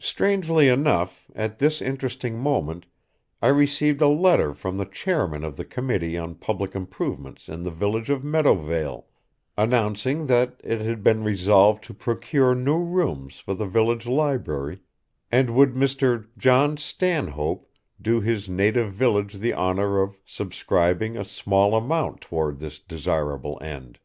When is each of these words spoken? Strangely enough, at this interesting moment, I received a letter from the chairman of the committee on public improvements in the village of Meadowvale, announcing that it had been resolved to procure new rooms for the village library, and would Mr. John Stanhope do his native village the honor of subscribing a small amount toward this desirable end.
Strangely 0.00 0.66
enough, 0.68 1.30
at 1.34 1.58
this 1.58 1.82
interesting 1.82 2.38
moment, 2.38 2.86
I 3.42 3.48
received 3.48 4.00
a 4.00 4.08
letter 4.08 4.54
from 4.54 4.78
the 4.78 4.86
chairman 4.86 5.44
of 5.44 5.58
the 5.58 5.64
committee 5.66 6.16
on 6.16 6.36
public 6.36 6.74
improvements 6.74 7.50
in 7.50 7.62
the 7.62 7.70
village 7.70 8.08
of 8.08 8.24
Meadowvale, 8.24 9.04
announcing 9.58 10.24
that 10.28 10.58
it 10.64 10.80
had 10.80 11.02
been 11.04 11.22
resolved 11.22 11.84
to 11.84 11.92
procure 11.92 12.54
new 12.54 12.78
rooms 12.78 13.40
for 13.40 13.52
the 13.52 13.66
village 13.66 14.06
library, 14.06 14.78
and 15.30 15.54
would 15.54 15.74
Mr. 15.74 16.26
John 16.38 16.78
Stanhope 16.78 17.70
do 18.00 18.22
his 18.22 18.48
native 18.48 18.94
village 18.94 19.34
the 19.34 19.52
honor 19.52 20.00
of 20.00 20.18
subscribing 20.24 21.18
a 21.18 21.26
small 21.26 21.76
amount 21.76 22.22
toward 22.22 22.58
this 22.58 22.78
desirable 22.78 23.58
end. 23.60 23.98